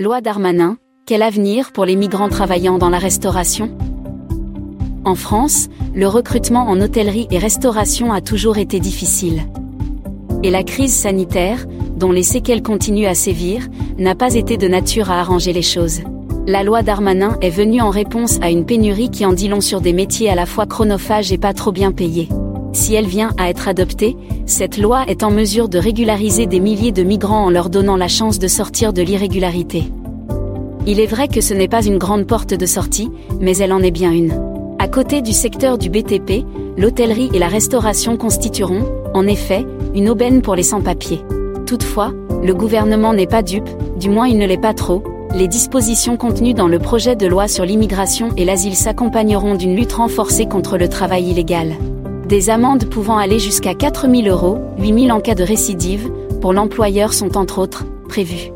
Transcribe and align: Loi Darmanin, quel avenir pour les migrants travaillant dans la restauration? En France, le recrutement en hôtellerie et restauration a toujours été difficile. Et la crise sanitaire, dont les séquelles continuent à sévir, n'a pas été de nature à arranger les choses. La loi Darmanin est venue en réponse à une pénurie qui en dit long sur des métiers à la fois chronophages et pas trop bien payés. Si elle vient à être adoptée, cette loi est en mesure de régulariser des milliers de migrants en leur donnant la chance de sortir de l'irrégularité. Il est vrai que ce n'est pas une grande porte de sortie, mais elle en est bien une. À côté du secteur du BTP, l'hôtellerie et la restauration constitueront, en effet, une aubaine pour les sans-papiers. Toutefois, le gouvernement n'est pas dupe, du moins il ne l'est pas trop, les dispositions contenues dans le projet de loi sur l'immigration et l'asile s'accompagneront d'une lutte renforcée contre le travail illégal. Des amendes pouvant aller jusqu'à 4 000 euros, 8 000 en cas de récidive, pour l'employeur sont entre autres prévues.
Loi 0.00 0.20
Darmanin, 0.20 0.76
quel 1.06 1.22
avenir 1.22 1.72
pour 1.72 1.84
les 1.84 1.96
migrants 1.96 2.28
travaillant 2.28 2.78
dans 2.78 2.88
la 2.88 3.00
restauration? 3.00 3.76
En 5.04 5.16
France, 5.16 5.66
le 5.92 6.06
recrutement 6.06 6.68
en 6.68 6.80
hôtellerie 6.80 7.26
et 7.32 7.38
restauration 7.38 8.12
a 8.12 8.20
toujours 8.20 8.58
été 8.58 8.78
difficile. 8.78 9.42
Et 10.44 10.52
la 10.52 10.62
crise 10.62 10.94
sanitaire, 10.94 11.66
dont 11.96 12.12
les 12.12 12.22
séquelles 12.22 12.62
continuent 12.62 13.08
à 13.08 13.16
sévir, 13.16 13.66
n'a 13.98 14.14
pas 14.14 14.34
été 14.34 14.56
de 14.56 14.68
nature 14.68 15.10
à 15.10 15.18
arranger 15.18 15.52
les 15.52 15.62
choses. 15.62 16.02
La 16.46 16.62
loi 16.62 16.82
Darmanin 16.82 17.36
est 17.40 17.50
venue 17.50 17.80
en 17.80 17.90
réponse 17.90 18.38
à 18.40 18.50
une 18.50 18.66
pénurie 18.66 19.10
qui 19.10 19.26
en 19.26 19.32
dit 19.32 19.48
long 19.48 19.60
sur 19.60 19.80
des 19.80 19.92
métiers 19.92 20.30
à 20.30 20.36
la 20.36 20.46
fois 20.46 20.66
chronophages 20.66 21.32
et 21.32 21.38
pas 21.38 21.54
trop 21.54 21.72
bien 21.72 21.90
payés. 21.90 22.28
Si 22.78 22.94
elle 22.94 23.08
vient 23.08 23.32
à 23.38 23.50
être 23.50 23.66
adoptée, 23.66 24.16
cette 24.46 24.78
loi 24.78 25.02
est 25.08 25.24
en 25.24 25.32
mesure 25.32 25.68
de 25.68 25.78
régulariser 25.78 26.46
des 26.46 26.60
milliers 26.60 26.92
de 26.92 27.02
migrants 27.02 27.46
en 27.46 27.50
leur 27.50 27.70
donnant 27.70 27.96
la 27.96 28.06
chance 28.06 28.38
de 28.38 28.46
sortir 28.46 28.92
de 28.92 29.02
l'irrégularité. 29.02 29.90
Il 30.86 31.00
est 31.00 31.06
vrai 31.06 31.26
que 31.26 31.40
ce 31.40 31.54
n'est 31.54 31.66
pas 31.66 31.84
une 31.84 31.98
grande 31.98 32.24
porte 32.24 32.54
de 32.54 32.66
sortie, 32.66 33.10
mais 33.40 33.56
elle 33.56 33.72
en 33.72 33.82
est 33.82 33.90
bien 33.90 34.12
une. 34.12 34.40
À 34.78 34.86
côté 34.86 35.22
du 35.22 35.32
secteur 35.32 35.76
du 35.76 35.90
BTP, 35.90 36.44
l'hôtellerie 36.76 37.30
et 37.34 37.40
la 37.40 37.48
restauration 37.48 38.16
constitueront, 38.16 38.84
en 39.12 39.26
effet, 39.26 39.66
une 39.96 40.08
aubaine 40.08 40.40
pour 40.40 40.54
les 40.54 40.62
sans-papiers. 40.62 41.20
Toutefois, 41.66 42.12
le 42.44 42.54
gouvernement 42.54 43.12
n'est 43.12 43.26
pas 43.26 43.42
dupe, 43.42 43.68
du 43.98 44.08
moins 44.08 44.28
il 44.28 44.38
ne 44.38 44.46
l'est 44.46 44.56
pas 44.56 44.72
trop, 44.72 45.02
les 45.34 45.48
dispositions 45.48 46.16
contenues 46.16 46.54
dans 46.54 46.68
le 46.68 46.78
projet 46.78 47.16
de 47.16 47.26
loi 47.26 47.48
sur 47.48 47.64
l'immigration 47.64 48.30
et 48.36 48.44
l'asile 48.44 48.76
s'accompagneront 48.76 49.56
d'une 49.56 49.74
lutte 49.74 49.94
renforcée 49.94 50.46
contre 50.46 50.78
le 50.78 50.88
travail 50.88 51.28
illégal. 51.28 51.74
Des 52.28 52.50
amendes 52.50 52.84
pouvant 52.90 53.16
aller 53.16 53.38
jusqu'à 53.38 53.72
4 53.72 54.06
000 54.06 54.28
euros, 54.28 54.58
8 54.78 55.06
000 55.06 55.16
en 55.16 55.20
cas 55.20 55.34
de 55.34 55.42
récidive, 55.42 56.10
pour 56.42 56.52
l'employeur 56.52 57.14
sont 57.14 57.38
entre 57.38 57.58
autres 57.58 57.86
prévues. 58.06 58.52